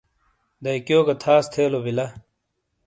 [0.63, 2.05] دیکیو گہ تھاس تھے لو بیلا۔